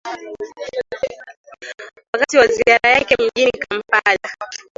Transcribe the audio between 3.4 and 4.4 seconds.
kampala